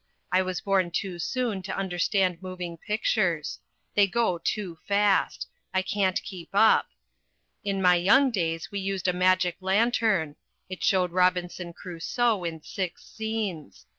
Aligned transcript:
I 0.31 0.41
was 0.41 0.61
born 0.61 0.89
too 0.89 1.19
soon 1.19 1.61
to 1.61 1.77
understand 1.77 2.41
moving 2.41 2.75
pictures. 2.75 3.59
They 3.93 4.07
go 4.07 4.39
too 4.39 4.79
fast. 4.87 5.47
I 5.75 5.83
can't 5.83 6.23
keep 6.23 6.49
up. 6.53 6.87
In 7.63 7.83
my 7.83 7.97
young 7.97 8.31
days 8.31 8.71
we 8.71 8.79
used 8.79 9.07
a 9.07 9.13
magic 9.13 9.57
lantern. 9.61 10.37
It 10.69 10.83
showed 10.83 11.11
Robinson 11.11 11.71
Crusoe 11.73 12.43
in 12.43 12.63
six 12.63 13.05
scenes. 13.05 13.85